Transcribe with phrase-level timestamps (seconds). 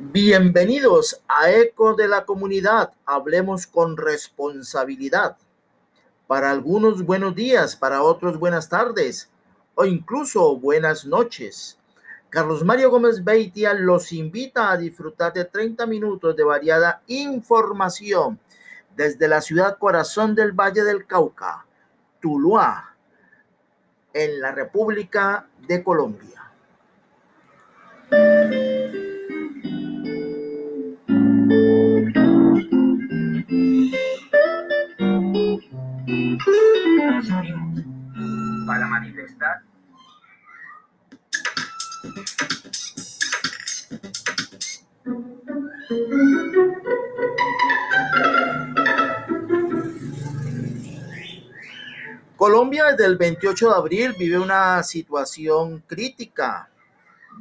[0.00, 2.92] Bienvenidos a Eco de la Comunidad.
[3.04, 5.36] Hablemos con responsabilidad.
[6.28, 9.28] Para algunos buenos días, para otros buenas tardes
[9.74, 11.80] o incluso buenas noches.
[12.30, 18.38] Carlos Mario Gómez Beitia los invita a disfrutar de 30 minutos de variada información
[18.94, 21.66] desde la ciudad corazón del Valle del Cauca,
[22.20, 22.94] Tuluá,
[24.12, 26.52] en la República de Colombia.
[38.66, 39.62] Para manifestar.
[52.36, 56.68] Colombia desde el 28 de abril vive una situación crítica,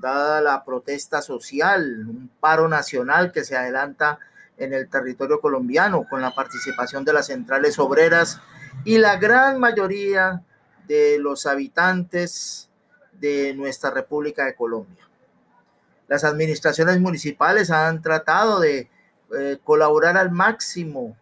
[0.02, 4.20] dada la protesta social, un paro nacional que se adelanta
[4.58, 8.42] en el territorio colombiano con la participación de las centrales obreras
[8.84, 10.44] y la gran mayoría
[10.88, 12.70] de los habitantes
[13.14, 15.08] de nuestra República de Colombia.
[16.08, 18.90] Las administraciones municipales han tratado de
[19.38, 21.18] eh, colaborar al máximo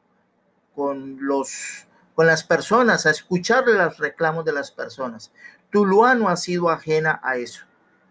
[0.75, 5.31] con, los, con las personas, a escuchar los reclamos de las personas.
[5.71, 7.63] Tuluá no ha sido ajena a eso.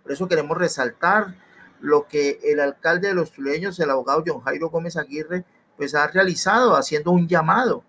[0.03, 1.37] Por eso queremos resaltar
[1.81, 5.45] lo que el alcalde de los tuleños, el abogado John Jairo Gómez Aguirre,
[5.77, 7.85] pues ha realizado, haciendo un llamado,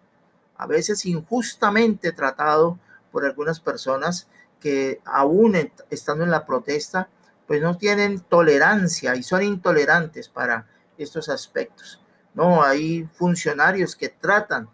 [0.58, 2.80] a veces injustamente tratado
[3.12, 4.28] por algunas personas
[4.60, 5.56] que aún
[5.90, 7.10] estando en la protesta,
[7.48, 12.02] pues no tienen tolerancia y son intolerantes para estos aspectos.
[12.34, 14.70] No, hay funcionarios que tratan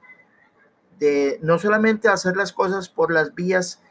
[0.97, 3.81] de no solamente hacer las cosas por las vías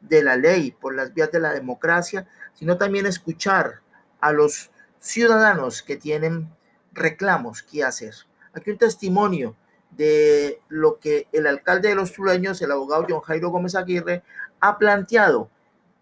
[0.00, 3.80] de la ley, por las vías de la democracia, sino también escuchar
[4.20, 6.48] a los ciudadanos que tienen
[6.92, 8.14] reclamos que hacer.
[8.54, 9.56] Aquí un testimonio
[9.96, 14.22] de lo que el alcalde de los Tuleños, el abogado John Jairo Gómez Aguirre,
[14.60, 15.50] ha planteado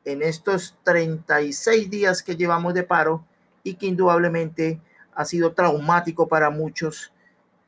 [0.05, 3.25] en estos 36 días que llevamos de paro
[3.63, 4.81] y que indudablemente
[5.15, 7.13] ha sido traumático para muchos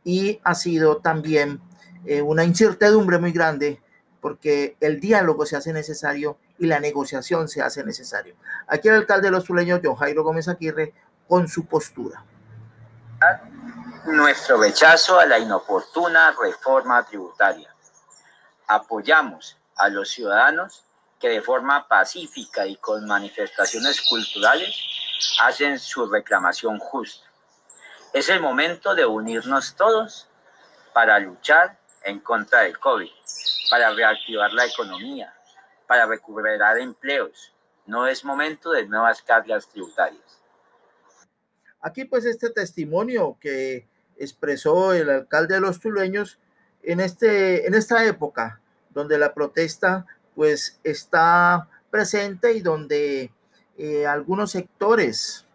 [0.03, 1.61] y ha sido también
[2.05, 3.81] eh, una incertidumbre muy grande
[4.21, 8.35] porque el diálogo se hace necesario y la negociación se hace necesario.
[8.67, 10.95] Aquí el alcalde de los Tuleños, John Jairo Gómez Aguirre,
[11.29, 12.25] con su postura.
[14.07, 17.75] Nuestro rechazo a la inoportuna reforma tributaria.
[18.67, 20.85] Apoyamos a los ciudadanos
[21.19, 24.77] que de forma pacífica y con manifestaciones culturales
[25.41, 27.27] hacen su reclamación justa.
[28.13, 30.29] Es el momento de unirnos todos
[30.93, 33.11] para luchar en contra del COVID,
[33.71, 35.33] para reactivar la economía,
[35.87, 37.55] para recuperar empleos.
[37.87, 40.43] No es momento de nuevas cargas tributarias.
[41.81, 46.39] Aquí pues este testimonio que expresó el alcalde de los tuleños
[46.83, 48.61] en, este, en esta época
[48.91, 53.33] donde la protesta pues está presente y donde
[53.77, 55.47] eh, algunos sectores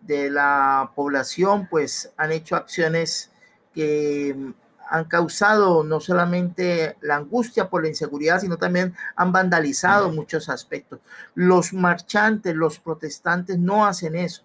[0.00, 3.30] de la población pues han hecho acciones
[3.74, 4.54] que
[4.90, 11.00] han causado no solamente la angustia por la inseguridad, sino también han vandalizado muchos aspectos.
[11.34, 14.42] Los marchantes, los protestantes no hacen eso.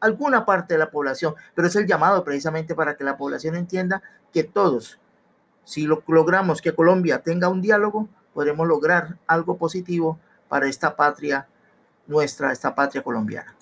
[0.00, 4.02] Alguna parte de la población, pero es el llamado precisamente para que la población entienda
[4.32, 4.98] que todos,
[5.64, 10.18] si lo, logramos que Colombia tenga un diálogo, podremos lograr algo positivo
[10.48, 11.46] para esta patria
[12.06, 13.54] nuestra, esta patria colombiana.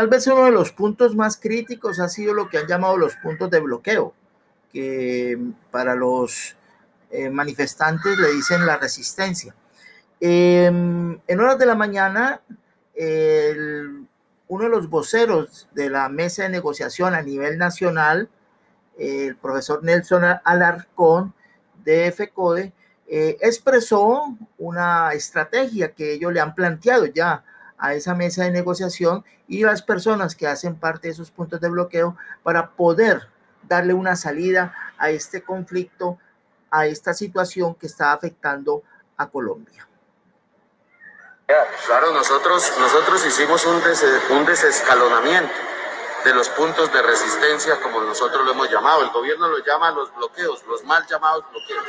[0.00, 3.16] Tal vez uno de los puntos más críticos ha sido lo que han llamado los
[3.16, 4.14] puntos de bloqueo,
[4.72, 5.38] que
[5.70, 6.56] para los
[7.10, 9.54] eh, manifestantes le dicen la resistencia.
[10.18, 12.40] Em, en horas de la mañana,
[14.48, 18.30] uno de los voceros de la mesa de negociación a nivel nacional,
[18.96, 21.34] el profesor Nelson Alarcón
[21.84, 22.72] de FECODE,
[23.06, 27.44] eh, expresó una estrategia que ellos le han planteado ya
[27.80, 31.68] a esa mesa de negociación y las personas que hacen parte de esos puntos de
[31.68, 33.28] bloqueo para poder
[33.62, 36.18] darle una salida a este conflicto,
[36.70, 38.82] a esta situación que está afectando
[39.16, 39.88] a Colombia.
[41.86, 43.82] Claro, nosotros, nosotros hicimos un,
[44.36, 45.52] un desescalonamiento
[46.24, 49.02] de los puntos de resistencia, como nosotros lo hemos llamado.
[49.02, 51.86] El gobierno lo llama los bloqueos, los mal llamados bloqueos.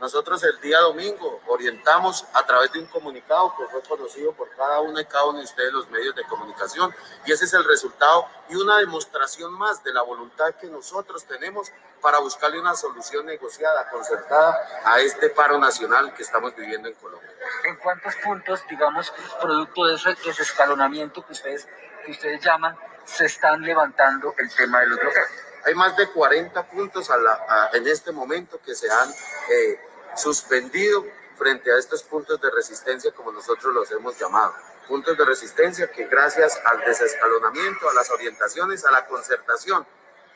[0.00, 4.80] Nosotros el día domingo orientamos a través de un comunicado que fue conocido por cada
[4.80, 6.94] uno y cada uno de ustedes los medios de comunicación
[7.24, 11.70] y ese es el resultado y una demostración más de la voluntad que nosotros tenemos
[12.00, 17.30] para buscarle una solución negociada, concertada a este paro nacional que estamos viviendo en Colombia.
[17.64, 21.66] ¿En cuántos puntos, digamos, producto de ese desescalonamiento que ustedes,
[22.04, 25.53] que ustedes llaman, se están levantando el tema de los bloqueos?
[25.64, 29.80] Hay más de 40 puntos a la, en este momento que se han eh,
[30.16, 31.04] suspendido
[31.36, 34.54] frente a estos puntos de resistencia, como nosotros los hemos llamado.
[34.86, 39.86] Puntos de resistencia que gracias al desescalonamiento, a las orientaciones, a la concertación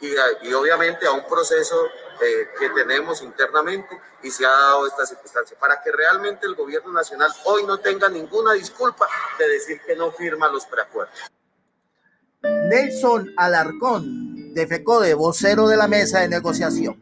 [0.01, 1.87] y, y obviamente a un proceso
[2.21, 6.93] eh, que tenemos internamente y se ha dado esta circunstancia, para que realmente el gobierno
[6.93, 9.07] nacional hoy no tenga ninguna disculpa
[9.39, 11.17] de decir que no firma los preacuerdos.
[12.43, 14.38] Nelson Alarcón,
[15.01, 16.99] de vocero de la mesa de negociación.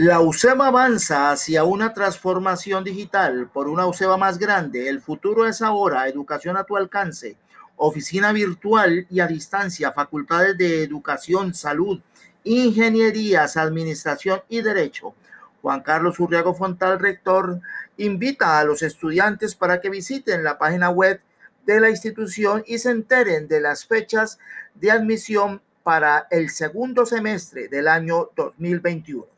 [0.00, 4.88] La UCEBA avanza hacia una transformación digital por una UCEBA más grande.
[4.88, 7.36] El futuro es ahora, educación a tu alcance,
[7.74, 12.00] oficina virtual y a distancia, facultades de educación, salud,
[12.44, 15.16] ingenierías, administración y derecho.
[15.62, 17.60] Juan Carlos Urriago Fontal, rector,
[17.96, 21.20] invita a los estudiantes para que visiten la página web
[21.66, 24.38] de la institución y se enteren de las fechas
[24.76, 29.37] de admisión para el segundo semestre del año 2021.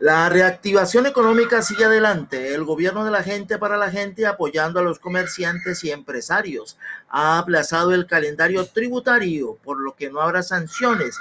[0.00, 2.54] La reactivación económica sigue adelante.
[2.54, 6.78] El gobierno de la gente para la gente apoyando a los comerciantes y empresarios.
[7.10, 11.18] Ha aplazado el calendario tributario, por lo que no habrá sanciones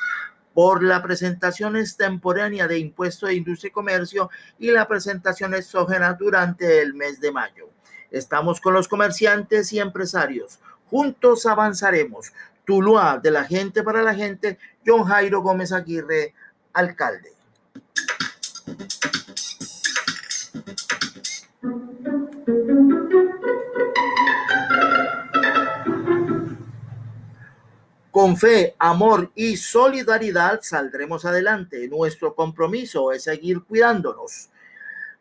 [0.54, 6.82] por la presentación extemporánea de impuesto de industria y comercio y la presentación exógena durante
[6.82, 7.70] el mes de mayo.
[8.12, 10.60] Estamos con los comerciantes y empresarios.
[10.90, 12.34] Juntos avanzaremos.
[12.66, 16.34] Tuluá, de la gente para la gente, John Jairo Gómez Aguirre,
[16.74, 17.34] alcalde.
[28.12, 31.88] Con fe, amor y solidaridad saldremos adelante.
[31.88, 34.50] Nuestro compromiso es seguir cuidándonos.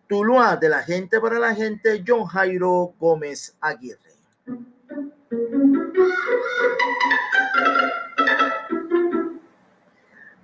[0.09, 3.99] Tuluá de la gente para la gente, John Jairo Gómez Aguirre.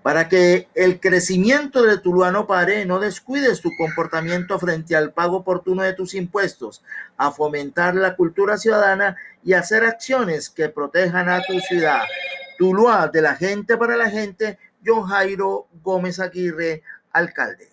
[0.02, 5.38] Para que el crecimiento de Tuluá no pare, no descuides tu comportamiento frente al pago
[5.38, 6.84] oportuno de tus impuestos,
[7.16, 12.02] a fomentar la cultura ciudadana y hacer acciones que protejan a tu ciudad.
[12.58, 17.70] Tuluá de la gente para la gente, John Jairo Gómez Aguirre, alcalde.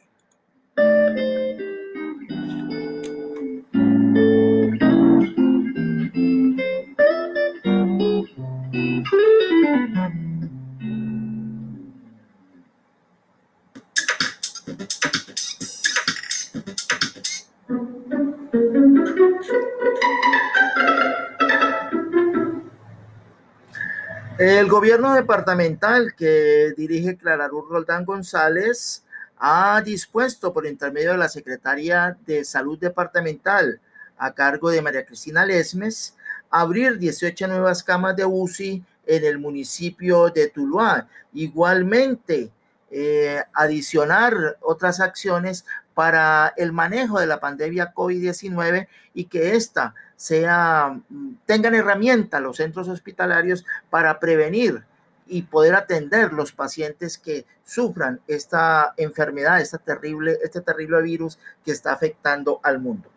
[24.37, 29.03] El gobierno departamental que dirige Clara Roldán González
[29.37, 33.79] ha dispuesto por intermedio de la Secretaría de Salud Departamental
[34.17, 36.15] a cargo de María Cristina Lesmes
[36.49, 41.07] abrir 18 nuevas camas de UCI en el municipio de Tuluá.
[41.33, 42.51] Igualmente,
[42.91, 50.99] eh, adicionar otras acciones para el manejo de la pandemia COVID-19 y que ésta sea,
[51.09, 54.83] mm, tengan herramientas los centros hospitalarios para prevenir
[55.25, 61.71] y poder atender los pacientes que sufran esta enfermedad, esta terrible, este terrible virus que
[61.71, 63.09] está afectando al mundo.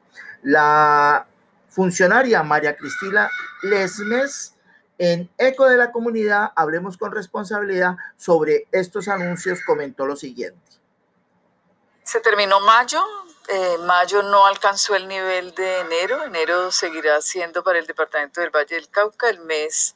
[0.42, 1.26] La
[1.68, 3.28] funcionaria María Cristina
[3.64, 4.53] Lesmes
[4.98, 10.60] en Eco de la Comunidad, Hablemos con Responsabilidad sobre estos anuncios, comentó lo siguiente.
[12.02, 13.02] Se terminó mayo,
[13.48, 18.50] eh, mayo no alcanzó el nivel de enero, enero seguirá siendo para el departamento del
[18.50, 19.94] Valle del Cauca el mes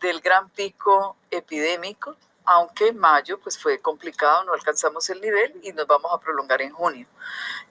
[0.00, 5.86] del gran pico epidémico, aunque mayo pues fue complicado, no alcanzamos el nivel y nos
[5.86, 7.06] vamos a prolongar en junio.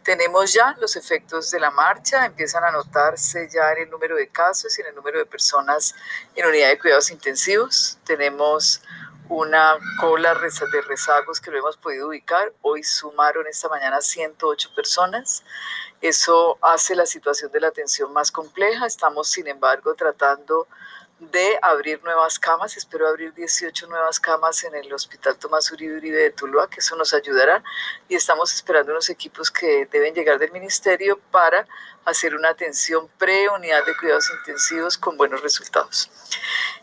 [0.04, 4.28] Tenemos ya los efectos de la marcha, empiezan a notarse ya en el número de
[4.30, 5.96] casos y en el número de personas
[6.36, 7.98] en unidad de cuidados intensivos.
[8.06, 8.82] Tenemos
[9.32, 12.52] una cola de rezagos que lo hemos podido ubicar.
[12.62, 15.44] Hoy sumaron esta mañana 108 personas.
[16.02, 18.86] Eso hace la situación de la atención más compleja.
[18.86, 20.68] Estamos, sin embargo, tratando
[21.22, 22.76] de abrir nuevas camas.
[22.76, 26.96] Espero abrir 18 nuevas camas en el Hospital Tomás Uribe Uribe de Tuluá, que eso
[26.96, 27.64] nos ayudará.
[28.10, 31.68] Y estamos esperando unos equipos que deben llegar del ministerio para
[32.06, 36.10] hacer una atención pre-unidad de cuidados intensivos con buenos resultados.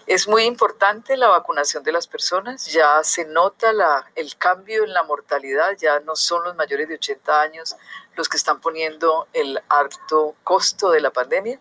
[0.07, 4.93] Es muy importante la vacunación de las personas, ya se nota la, el cambio en
[4.93, 7.77] la mortalidad, ya no son los mayores de 80 años
[8.15, 11.61] los que están poniendo el alto costo de la pandemia,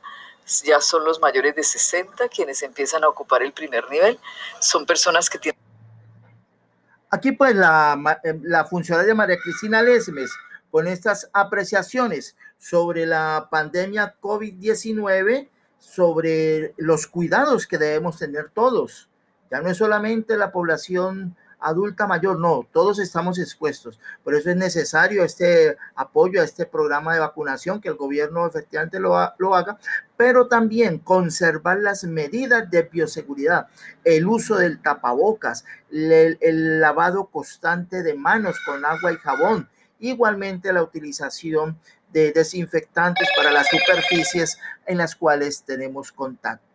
[0.63, 4.19] ya son los mayores de 60 quienes empiezan a ocupar el primer nivel.
[4.59, 5.59] Son personas que tienen...
[7.09, 10.31] Aquí pues la, eh, la funcionaria María Cristina Lesmes
[10.71, 15.49] con estas apreciaciones sobre la pandemia COVID-19,
[15.79, 19.09] sobre los cuidados que debemos tener todos.
[19.49, 23.99] Ya no es solamente la población adulta mayor, no, todos estamos expuestos.
[24.23, 28.99] Por eso es necesario este apoyo a este programa de vacunación, que el gobierno efectivamente
[28.99, 29.77] lo, haga,
[30.15, 33.67] pero también conservar las medidas de bioseguridad,
[34.03, 40.83] el uso del tapabocas, el lavado constante de manos con agua y jabón, igualmente la
[40.83, 41.79] utilización
[42.11, 46.66] de desinfectantes para las superficies en las cuales tenemos contacto.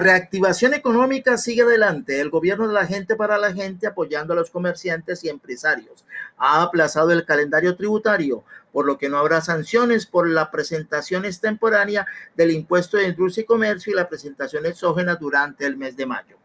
[0.00, 2.22] Reactivación económica sigue adelante.
[2.22, 6.06] El gobierno de la gente para la gente apoyando a los comerciantes y empresarios.
[6.38, 8.42] Ha aplazado el calendario tributario,
[8.72, 13.46] por lo que no habrá sanciones por la presentación extemporánea del impuesto de industria y
[13.46, 16.38] comercio y la presentación exógena durante el mes de mayo.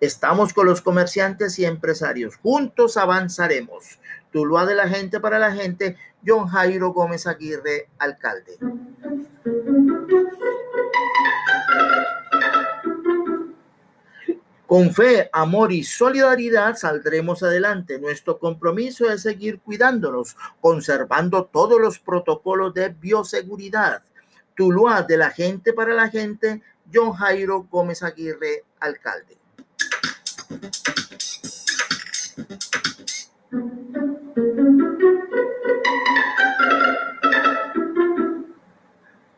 [0.00, 2.36] Estamos con los comerciantes y empresarios.
[2.36, 3.98] Juntos avanzaremos.
[4.36, 5.96] Tuluá de la gente para la gente.
[6.22, 8.58] John Jairo Gómez Aguirre, alcalde.
[14.66, 17.98] Con fe, amor y solidaridad saldremos adelante.
[17.98, 24.02] Nuestro compromiso es seguir cuidándonos, conservando todos los protocolos de bioseguridad.
[24.54, 26.60] Tuluá de la gente para la gente,
[26.92, 29.38] John Jairo Gómez Aguirre, alcalde.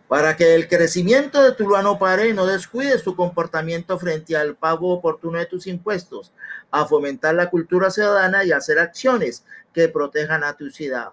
[0.08, 4.90] Para que el crecimiento de Tuluá no pare, no descuide su comportamiento frente al pago
[4.90, 6.32] oportuno de tus impuestos,
[6.70, 11.10] a fomentar la cultura ciudadana y hacer acciones que protejan a tu ciudad.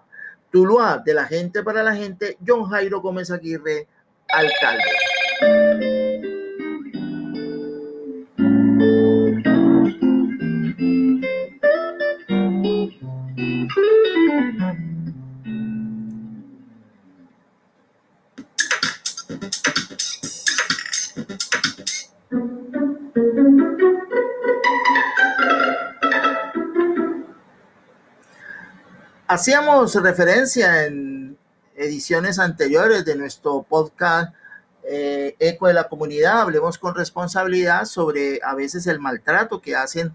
[0.50, 3.86] Tuluá, de la gente para la gente, John Jairo Gómez Aguirre,
[4.28, 4.84] alcalde.
[29.28, 31.36] Hacíamos referencia en
[31.74, 34.32] ediciones anteriores de nuestro podcast
[34.84, 40.12] eh, Eco de la Comunidad, hablemos con responsabilidad sobre a veces el maltrato que hacen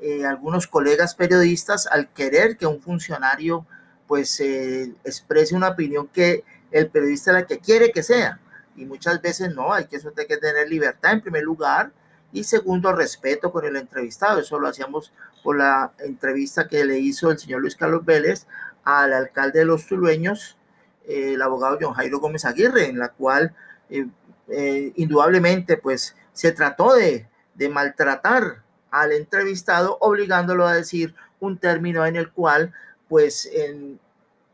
[0.00, 3.66] eh, algunos colegas periodistas al querer que un funcionario
[4.06, 8.40] pues eh, exprese una opinión que el periodista la que quiere que sea.
[8.76, 11.92] Y muchas veces no, hay que, eso hay que tener libertad en primer lugar
[12.34, 14.40] y segundo, respeto con el entrevistado.
[14.40, 15.12] Eso lo hacíamos
[15.42, 18.46] por la entrevista que le hizo el señor Luis Carlos Vélez
[18.84, 20.58] al alcalde de los Tulueños,
[21.06, 23.54] el abogado John Jairo Gómez Aguirre, en la cual
[23.88, 24.06] eh,
[24.48, 32.04] eh, indudablemente pues se trató de, de maltratar al entrevistado, obligándolo a decir un término
[32.04, 32.72] en el cual
[33.08, 33.48] pues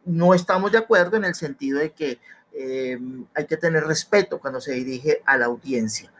[0.04, 2.18] no estamos de acuerdo en el sentido de que
[2.52, 2.98] eh,
[3.34, 6.12] hay que tener respeto cuando se dirige a la audiencia.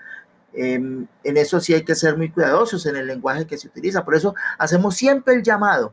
[0.53, 4.05] En eso sí hay que ser muy cuidadosos en el lenguaje que se utiliza.
[4.05, 5.93] Por eso hacemos siempre el llamado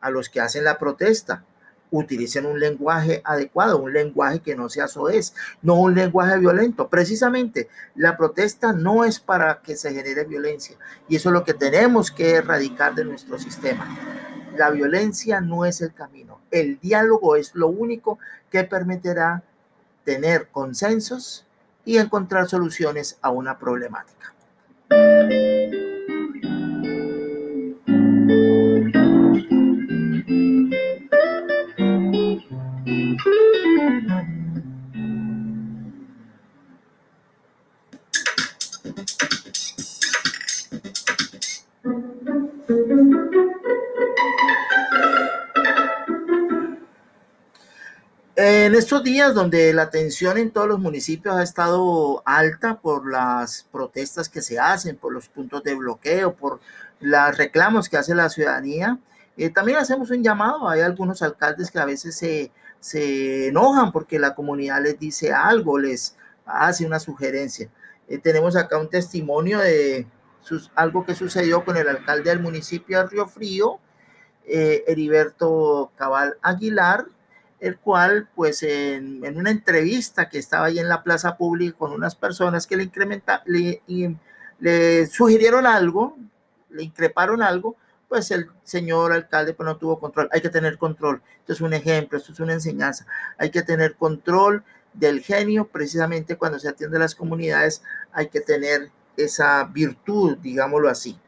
[0.00, 1.44] a los que hacen la protesta.
[1.90, 5.32] Utilicen un lenguaje adecuado, un lenguaje que no sea soez,
[5.62, 6.88] no un lenguaje violento.
[6.88, 10.76] Precisamente, la protesta no es para que se genere violencia
[11.08, 13.88] y eso es lo que tenemos que erradicar de nuestro sistema.
[14.54, 16.40] La violencia no es el camino.
[16.50, 18.18] El diálogo es lo único
[18.50, 19.42] que permitirá
[20.04, 21.46] tener consensos
[21.88, 24.34] y encontrar soluciones a una problemática.
[48.40, 53.66] En estos días donde la tensión en todos los municipios ha estado alta por las
[53.72, 56.60] protestas que se hacen, por los puntos de bloqueo, por
[57.00, 58.96] los reclamos que hace la ciudadanía,
[59.36, 60.68] eh, también hacemos un llamado.
[60.68, 65.76] Hay algunos alcaldes que a veces se, se, enojan porque la comunidad les dice algo,
[65.76, 66.14] les
[66.46, 67.68] hace una sugerencia.
[68.06, 70.06] Eh, tenemos acá un testimonio de
[70.76, 73.80] algo que sucedió con el alcalde del municipio de Río Frío,
[74.46, 77.06] eh, Heriberto Cabal Aguilar,
[77.60, 82.14] el cual, pues, en, una entrevista que estaba ahí en la plaza pública con unas
[82.14, 83.82] personas que le incrementa, le,
[84.60, 86.16] le sugirieron algo,
[86.70, 87.76] le increparon algo,
[88.08, 90.28] pues el señor alcalde pues, no tuvo control.
[90.32, 91.22] Hay que tener control.
[91.40, 93.06] Esto es un ejemplo, esto es una enseñanza.
[93.36, 98.40] Hay que tener control del genio, precisamente cuando se atiende a las comunidades, hay que
[98.40, 101.18] tener esa virtud, digámoslo así.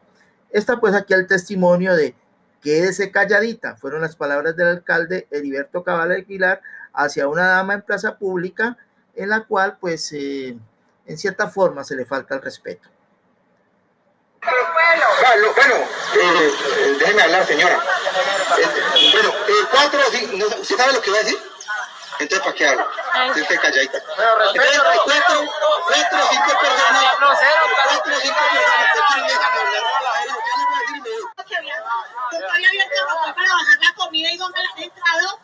[0.51, 2.15] Está pues aquí el testimonio de
[2.62, 6.61] quédese calladita, fueron las palabras del alcalde Heriberto Cabal Aguilar
[6.93, 8.76] hacia una dama en plaza pública
[9.14, 10.57] en la cual pues eh,
[11.07, 12.88] en cierta forma se le falta el respeto.
[14.43, 15.75] Bueno, bueno
[16.14, 17.79] eh, déjeme hablar señora.
[18.59, 19.33] Eh, bueno,
[19.71, 20.00] cuatro,
[20.61, 21.38] ¿usted sabe lo que va a decir?
[22.21, 22.87] Entonces, ¿para qué hablo?
[23.35, 23.97] Esté calladita.
[23.97, 25.40] Entonces, hay cuatro,
[25.87, 27.05] cuatro, cinco personas.
[27.19, 29.83] Cuatro, cinco personas que quieren dejar hablar.
[29.83, 32.95] Ya le voy a decir ¿Dónde había abierto
[33.35, 35.41] para bajar la comida y dónde han entrado?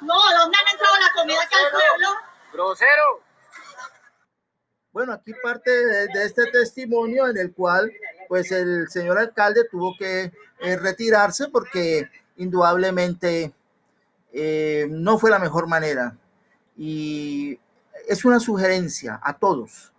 [0.00, 2.08] No, ¿dónde han entrado la comida acá al pueblo?
[2.52, 3.22] Grosero.
[4.92, 7.90] Bueno, aquí parte de, este testimonio en el cual
[8.28, 13.52] pues el señor alcalde tuvo que eh, retirarse porque indudablemente
[14.32, 16.16] eh, no fue la mejor manera.
[16.76, 17.58] Y
[18.08, 19.92] es una sugerencia a todos.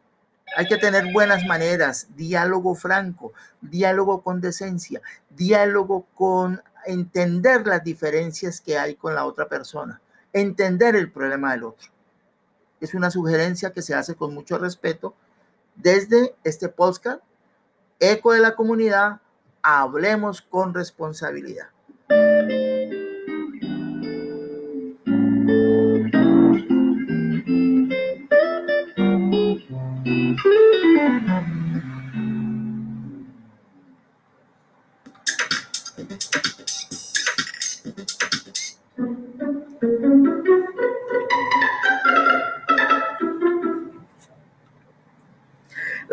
[0.58, 8.60] Hay que tener buenas maneras, diálogo franco, diálogo con decencia, diálogo con entender las diferencias
[8.60, 10.02] que hay con la otra persona,
[10.34, 11.90] entender el problema del otro.
[12.82, 15.16] Es una sugerencia que se hace con mucho respeto
[15.76, 17.22] desde este podcast,
[18.00, 19.22] Eco de la Comunidad,
[19.62, 21.68] hablemos con responsabilidad.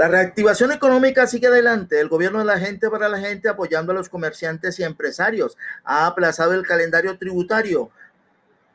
[0.08, 2.00] La reactivación económica sigue adelante.
[2.00, 5.58] El gobierno de la gente para la gente apoyando a los comerciantes y empresarios.
[5.84, 7.90] Ha aplazado el calendario tributario,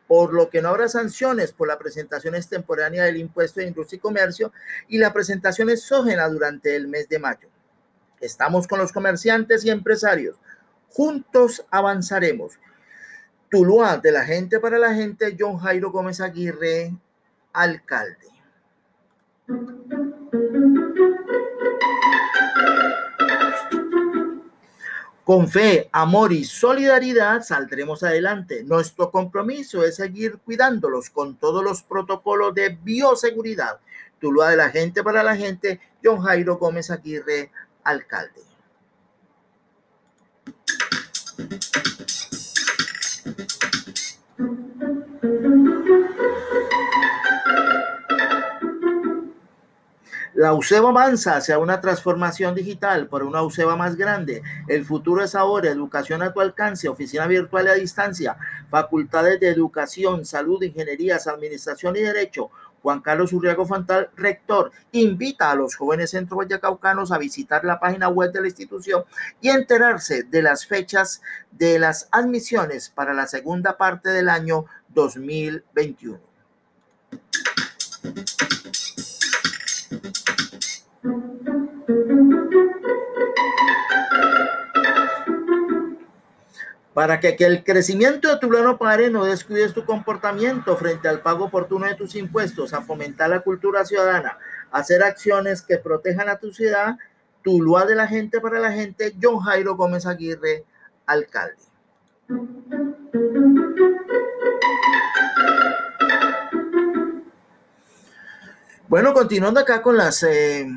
[0.07, 3.99] por lo que no habrá sanciones por la presentación extemporánea del impuesto de industria y
[3.99, 4.53] comercio
[4.87, 7.49] y la presentación exógena durante el mes de mayo.
[8.21, 10.37] Estamos con los comerciantes y empresarios.
[10.89, 12.59] Juntos avanzaremos.
[13.49, 16.95] Tuluá de la gente para la gente, John Jairo Gómez Aguirre,
[17.53, 18.27] alcalde.
[25.23, 28.61] Con fe, amor y solidaridad saldremos adelante.
[28.63, 33.79] Nuestro compromiso es seguir cuidándolos con todos los protocolos de bioseguridad.
[34.19, 37.51] Tuluá de la gente para la gente, John Jairo Gómez Aguirre,
[37.85, 38.41] alcalde.
[50.35, 54.41] La UCEBA avanza hacia una transformación digital por una UCEBA más grande.
[54.67, 58.35] El futuro es ahora, educación a tu alcance, oficina virtual a distancia,
[58.67, 62.49] facultades de educación, salud, ingenierías, administración y derecho.
[62.81, 68.09] Juan Carlos Urriago Fantal, rector, invita a los jóvenes centro guayacaucanos a visitar la página
[68.09, 69.03] web de la institución
[69.39, 76.19] y enterarse de las fechas de las admisiones para la segunda parte del año 2021.
[86.93, 91.45] Para que, el crecimiento de tu no pare, no descuides tu comportamiento frente al pago
[91.45, 94.37] oportuno de tus impuestos, a fomentar la cultura ciudadana,
[94.71, 96.97] a hacer acciones que protejan a tu ciudad.
[97.41, 100.65] Tuluá de la gente para la gente, John Jairo Gómez Aguirre,
[101.05, 101.57] alcalde.
[108.93, 110.67] Bueno, continuando acá con las eh,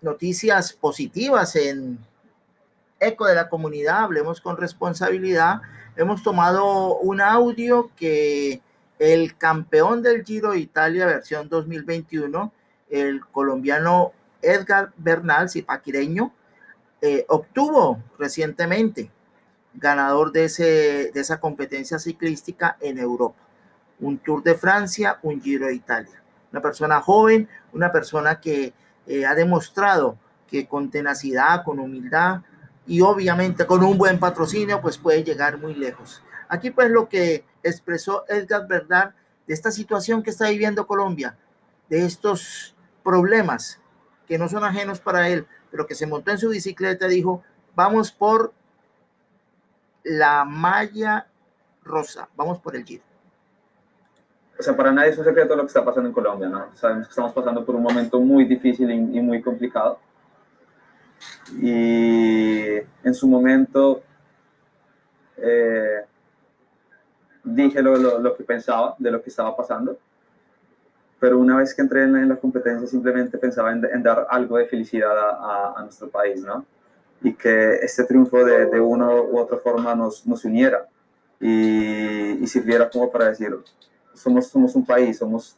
[0.00, 1.98] noticias positivas en
[2.98, 5.60] Eco de la Comunidad, hablemos con responsabilidad.
[5.94, 8.62] Hemos tomado un audio que
[8.98, 12.50] el campeón del Giro de Italia versión 2021,
[12.88, 16.32] el colombiano Edgar Bernal, zipaquireño,
[17.02, 19.10] eh, obtuvo recientemente
[19.74, 23.36] ganador de, ese, de esa competencia ciclística en Europa.
[24.00, 26.22] un Tour de Francia, un Giro de Italia.
[26.56, 28.72] Una persona joven, una persona que
[29.06, 30.16] eh, ha demostrado
[30.48, 32.40] que con tenacidad, con humildad
[32.86, 36.22] y obviamente con un buen patrocinio, pues puede llegar muy lejos.
[36.48, 39.14] Aquí pues lo que expresó Edgar Verdad
[39.46, 41.36] de esta situación que está viviendo Colombia,
[41.90, 43.78] de estos problemas
[44.26, 47.42] que no son ajenos para él, pero que se montó en su bicicleta, dijo,
[47.74, 48.54] vamos por
[50.04, 51.26] la malla
[51.84, 53.04] rosa, vamos por el giro.
[54.58, 56.66] O sea, para nadie es un secreto lo que está pasando en Colombia, ¿no?
[56.74, 59.98] Sabemos que estamos pasando por un momento muy difícil y, muy complicado.
[61.60, 64.02] Y en su momento
[65.36, 66.04] eh,
[67.44, 69.98] dije lo, lo, que pensaba de lo que estaba pasando
[71.18, 75.16] pero una vez que entré en, la competencia simplemente pensaba en, dar algo de felicidad
[75.18, 76.64] a, a, nuestro país, ¿no?
[77.22, 80.86] Y que este triunfo de, de una u otra forma nos, nos uniera
[81.40, 83.56] y, y, sirviera como para decir,
[84.16, 85.56] somos, somos un país, somos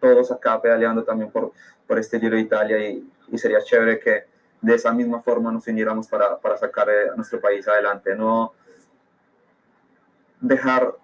[0.00, 1.52] todos acá pedaleando también por,
[1.86, 4.24] por este Giro de Italia y, y sería chévere que
[4.60, 8.52] de esa misma forma nos uniéramos para, para sacar eh, a nuestro país adelante, no
[10.40, 10.94] dejar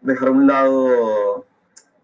[0.00, 1.46] dejar a un lado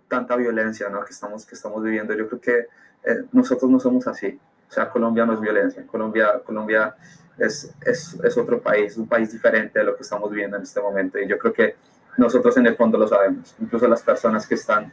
[0.09, 1.05] tanta violencia ¿no?
[1.05, 2.15] que, estamos, que estamos viviendo.
[2.15, 2.59] Yo creo que
[3.05, 4.39] eh, nosotros no somos así.
[4.69, 5.87] O sea, Colombia no es violencia.
[5.87, 6.95] Colombia, Colombia
[7.39, 10.81] es, es, es, otro país, un país diferente de lo que estamos viviendo en este
[10.81, 11.19] momento.
[11.19, 11.77] Y yo creo que
[12.17, 13.55] nosotros en el fondo lo sabemos.
[13.61, 14.93] Incluso las personas que están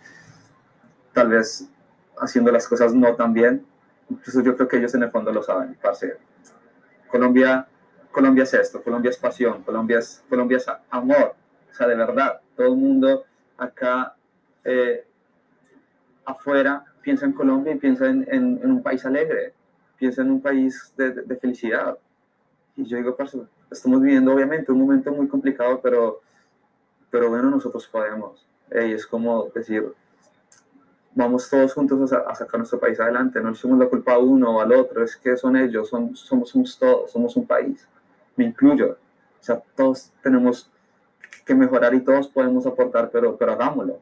[1.14, 1.70] tal vez
[2.18, 3.66] haciendo las cosas no tan bien,
[4.10, 5.78] incluso yo creo que ellos en el fondo lo saben.
[5.82, 6.18] Parce.
[7.10, 7.68] Colombia,
[8.12, 11.36] Colombia es esto, Colombia es pasión, Colombia es, Colombia es amor.
[11.72, 13.26] O sea, de verdad, todo el mundo
[13.58, 14.16] acá
[14.64, 15.06] eh,
[16.26, 19.54] afuera piensa en Colombia y piensa en, en, un país alegre,
[19.98, 21.98] piensa en un país de, de, felicidad.
[22.76, 23.16] Y yo digo,
[23.72, 26.22] estamos viviendo obviamente un momento muy complicado, pero,
[27.10, 28.46] pero bueno, nosotros podemos.
[28.72, 29.94] y es como decir,
[31.16, 34.58] vamos todos juntos a, sacar nuestro país adelante, no le somos la culpa a uno
[34.58, 37.88] o al otro, es que son ellos, son, somos, somos todos, somos un país,
[38.36, 38.98] me incluyo.
[39.40, 40.70] O sea, todos tenemos
[41.46, 44.00] que mejorar y todos podemos aportar, pero, pero hagámoslo.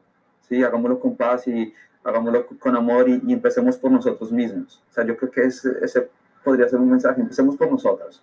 [0.48, 0.62] ¿sí?
[0.62, 1.72] Hagámoslo con paz y
[2.04, 4.82] hagámoslo con amor y, empecemos por nosotros mismos.
[4.90, 6.08] O sea, yo creo que ese, ese
[6.44, 8.22] podría ser un mensaje, empecemos por nosotros.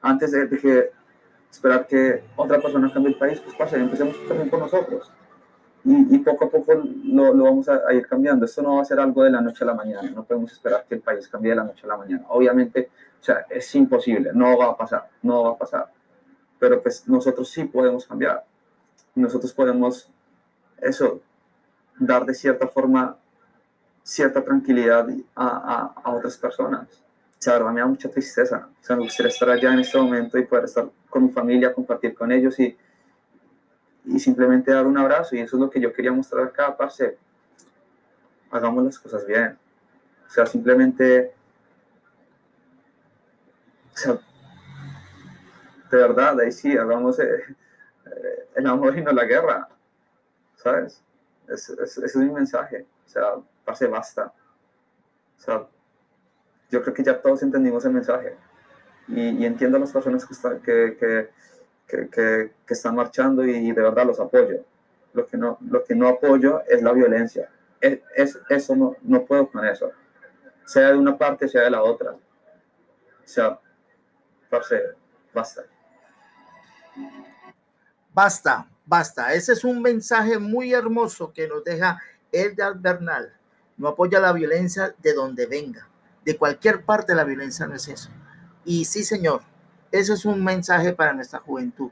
[0.00, 0.90] Antes de, que
[1.56, 5.10] esperar que otra persona cambie el país, pues pasa, empecemos también por nosotros.
[5.84, 6.72] Y, y poco a poco
[7.04, 8.44] lo, lo vamos a, ir cambiando.
[8.44, 10.84] Esto no va a ser algo de la noche a la mañana, no podemos esperar
[10.88, 12.24] que el país cambie de la noche a la mañana.
[12.28, 12.90] Obviamente,
[13.20, 15.92] o sea, es imposible, no va a pasar, no va a pasar.
[16.58, 18.44] Pero pues nosotros sí podemos cambiar.
[19.14, 20.10] Nosotros podemos,
[20.78, 21.20] eso,
[21.98, 23.16] dar de cierta forma
[24.02, 26.86] cierta tranquilidad a, a, otras personas.
[27.38, 28.68] O sea, me da mucha tristeza.
[28.80, 31.72] O sea, me gustaría estar allá en este momento y poder estar con mi familia,
[31.72, 32.76] compartir con ellos y,
[34.04, 35.34] y simplemente dar un abrazo.
[35.34, 37.16] Y eso es lo que yo quería mostrar acá, parce.
[38.50, 39.56] Hagamos las cosas bien.
[40.26, 41.32] O sea, simplemente...
[43.94, 44.18] O sea,
[45.90, 47.44] de verdad, ahí sí, hagamos eh,
[48.04, 49.68] eh, el amor y no la guerra.
[50.56, 51.02] ¿Sabes?
[51.48, 52.86] Ese, es mi mensaje.
[53.06, 54.34] O sea, pase basta.
[55.38, 55.66] O sea,
[56.70, 58.36] yo creo que ya todos entendimos el mensaje.
[59.08, 60.96] Y, entiendo las personas que, están, que,
[61.86, 64.64] que, que, están marchando y, de verdad los apoyo.
[65.12, 67.48] Lo que no, lo que no apoyo es la violencia.
[67.80, 69.90] Es, es, eso no, no puedo con eso.
[70.64, 72.12] Sea de una parte, sea de la otra.
[72.12, 72.18] O
[73.24, 73.58] sea,
[74.50, 74.94] parce,
[75.32, 75.62] basta.
[78.12, 79.34] Basta basta.
[79.34, 82.00] Ese es un mensaje muy hermoso que nos deja
[82.32, 83.34] Eldar Bernal.
[83.76, 85.86] No apoya la violencia de donde venga.
[86.24, 88.10] De cualquier parte la violencia no es eso.
[88.66, 89.42] Y sí, señor,
[89.92, 91.90] ese es un mensaje para nuestra juventud.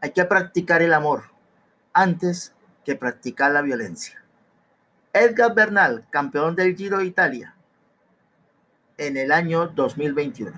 [0.00, 1.24] Hay que practicar el amor
[1.92, 2.54] antes
[2.84, 4.22] que practicar la violencia.
[5.12, 7.56] Edgar Bernal, campeón del Giro de Italia
[8.96, 10.52] en el año 2021.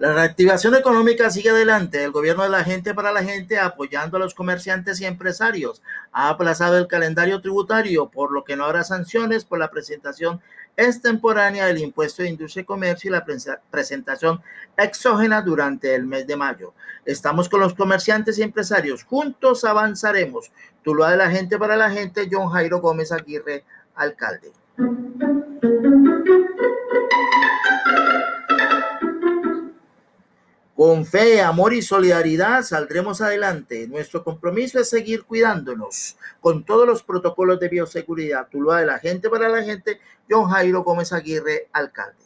[0.00, 2.02] La reactivación económica sigue adelante.
[2.02, 6.30] El gobierno de la gente para la gente, apoyando a los comerciantes y empresarios, ha
[6.30, 10.40] aplazado el calendario tributario, por lo que no habrá sanciones por la presentación
[10.78, 13.26] extemporánea del impuesto de industria y comercio y la
[13.70, 14.40] presentación
[14.78, 16.72] exógena durante el mes de mayo.
[17.04, 19.04] Estamos con los comerciantes y empresarios.
[19.04, 20.50] Juntos avanzaremos.
[20.82, 24.50] Tuluá de la gente para la gente, John Jairo Gómez Aguirre, alcalde.
[30.80, 33.86] Con fe, amor y solidaridad saldremos adelante.
[33.86, 38.48] Nuestro compromiso es seguir cuidándonos con todos los protocolos de bioseguridad.
[38.48, 42.24] Tuluá de la gente para la gente, John Jairo Gómez Aguirre, alcalde.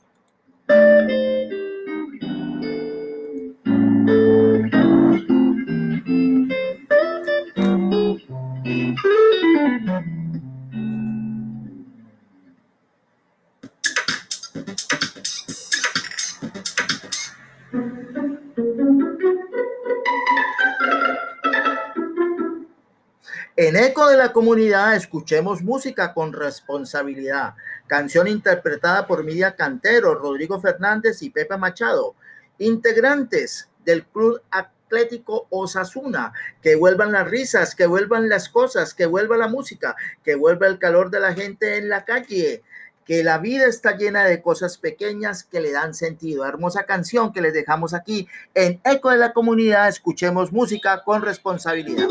[23.67, 27.55] En eco de la comunidad, escuchemos música con responsabilidad.
[27.87, 32.15] Canción interpretada por Midia Cantero, Rodrigo Fernández y Pepe Machado.
[32.59, 36.35] Integrantes del Club Atlético Osasuna.
[36.61, 40.79] Que vuelvan las risas, que vuelvan las cosas, que vuelva la música, que vuelva el
[40.79, 42.63] calor de la gente en la calle
[43.07, 46.47] que la vida está llena de cosas pequeñas que le dan sentido.
[46.47, 49.89] Hermosa canción que les dejamos aquí en Eco de la Comunidad.
[49.89, 52.09] Escuchemos música con responsabilidad.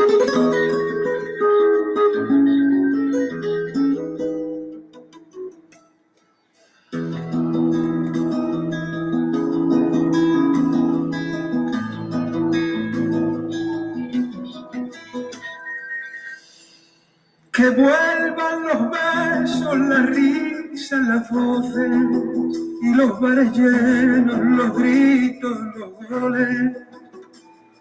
[18.53, 21.91] Vuelvan los besos, la risa, las voces
[22.81, 26.77] y los bares llenos, los gritos, los goles.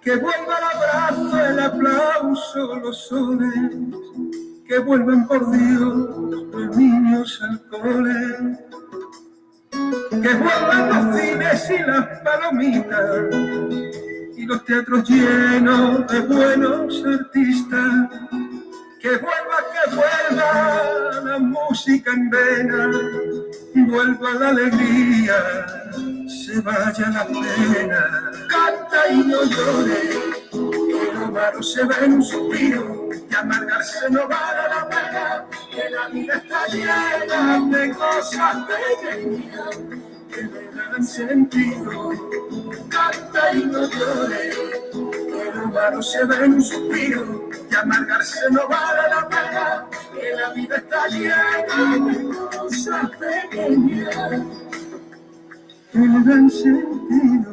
[0.00, 3.54] Que vuelva el abrazo, el aplauso, los soles.
[4.66, 5.94] Que vuelvan por Dios
[6.52, 8.58] los niños al cole.
[9.70, 13.34] Que vuelvan los cines y las palomitas
[14.36, 18.08] y los teatros llenos de buenos artistas
[19.02, 19.51] que vuelva,
[19.90, 22.90] vuelva la música en vena,
[23.74, 25.66] vuelva la alegría,
[26.28, 28.30] se vaya la pena.
[28.48, 30.00] Canta y no llore,
[30.50, 35.90] que lo malo se ve en un suspiro, que amargarse no vale la pena, que
[35.90, 39.78] la vida está llena de cosas pequeñas
[40.30, 42.10] que le dan sentido.
[42.88, 44.50] Canta y no llore,
[44.90, 50.36] que lo malo se ve en un suspiro que amargarse no vale la pena, que
[50.36, 54.42] la vida está llena de cosas pequeñas
[55.90, 57.52] que le sentido.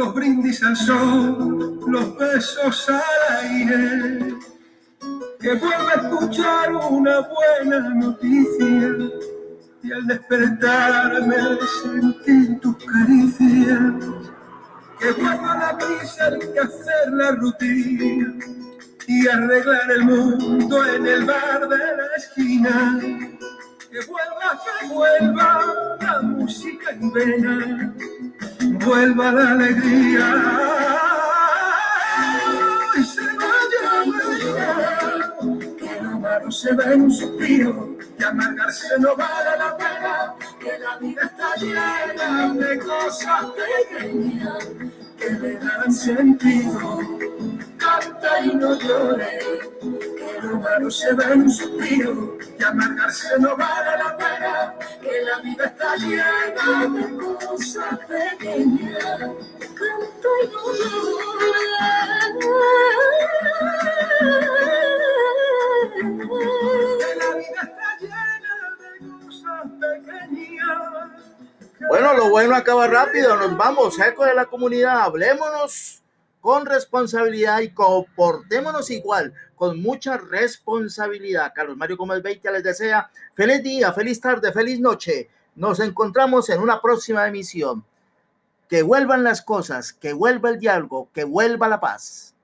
[0.00, 4.34] Los brindis al sol, los besos al aire.
[5.38, 8.96] Que vuelva a escuchar una buena noticia
[9.82, 11.36] y al despertarme
[11.82, 13.80] sentir tus caricias.
[14.98, 18.34] Que vuelva la prisa el que hacer la rutina
[19.06, 23.00] y arreglar el mundo en el bar de la esquina
[23.90, 27.94] que vuelva, que vuelva la música en vena,
[28.84, 30.26] vuelva la alegría.
[32.96, 34.04] Y se vaya
[35.78, 40.78] que lo malo se ve en un suspiro, que amargarse no vale la pena, que
[40.78, 43.46] la vida está llena de cosas
[43.90, 44.68] pequeñas
[45.18, 47.00] que le dan sentido.
[47.78, 49.38] Canta y no llore,
[50.42, 55.38] lo malo se ve en un suspiro, que amargarse no vale la pena, que la
[55.40, 59.18] vida está llena de cosas pequeñas.
[59.78, 60.56] Canta y que
[67.16, 68.88] la vida está llena de
[69.24, 70.78] cosas pequeñas.
[71.88, 75.99] Bueno, lo bueno acaba rápido, nos vamos, eco de la comunidad, hablémonos
[76.40, 81.52] con responsabilidad y comportémonos igual, con mucha responsabilidad.
[81.54, 85.28] Carlos Mario Gómez Beitia les desea feliz día, feliz tarde, feliz noche.
[85.54, 87.84] Nos encontramos en una próxima emisión.
[88.68, 92.34] Que vuelvan las cosas, que vuelva el diálogo, que vuelva la paz.